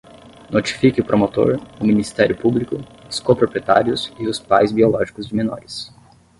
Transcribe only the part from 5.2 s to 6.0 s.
de menores.